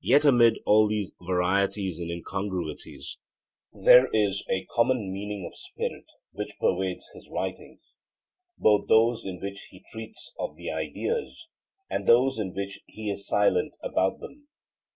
[0.00, 3.18] Yet amid all these varieties and incongruities,
[3.74, 7.98] there is a common meaning or spirit which pervades his writings,
[8.56, 11.46] both those in which he treats of the ideas
[11.90, 14.48] and those in which he is silent about them.